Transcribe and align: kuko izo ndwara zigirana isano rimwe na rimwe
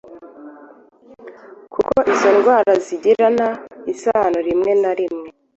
kuko 1.73 1.97
izo 2.13 2.29
ndwara 2.37 2.71
zigirana 2.85 3.47
isano 3.93 4.37
rimwe 4.47 4.71
na 4.81 4.91
rimwe 4.99 5.27